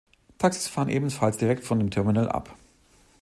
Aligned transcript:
Taxis 0.39 0.67
fahren 0.67 0.89
ebenfalls 0.89 1.37
direkt 1.37 1.63
vor 1.63 1.77
dem 1.77 1.91
Terminal 1.91 2.27
ab. 2.27 2.57